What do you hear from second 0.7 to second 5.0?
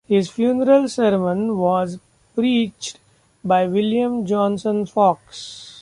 sermon was preached by William Johnson